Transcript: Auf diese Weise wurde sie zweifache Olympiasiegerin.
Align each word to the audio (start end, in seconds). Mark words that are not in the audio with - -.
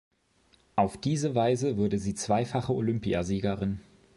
Auf 0.77 0.97
diese 0.97 1.35
Weise 1.35 1.77
wurde 1.77 1.99
sie 1.99 2.15
zweifache 2.15 2.73
Olympiasiegerin. 2.73 3.81